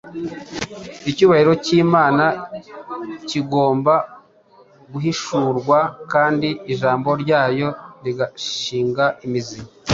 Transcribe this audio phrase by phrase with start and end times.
[1.09, 2.25] Icyubahiro cy’Imana
[3.29, 3.93] kigomba
[4.91, 5.79] guhishurwa
[6.11, 7.69] kandi ijambo ryayo
[8.05, 9.59] rigashinga imizi.